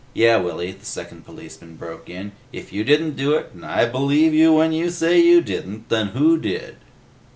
[0.15, 4.33] "Yeh, Willy," the second policeman broke in, "if you didn't do it, and I believe
[4.33, 6.77] you when you say you didn't, then who did?"